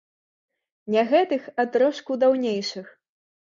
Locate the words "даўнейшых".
2.25-2.93